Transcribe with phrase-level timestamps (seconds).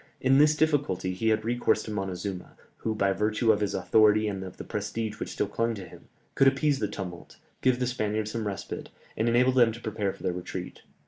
[0.19, 4.43] In this difficulty he had recourse to Montezuma, who, by virtue of his authority and
[4.43, 8.31] of the prestige which still clung to him, could appease the tumult, give the Spaniards
[8.31, 10.81] some respite, and enable them to prepare for their retreat.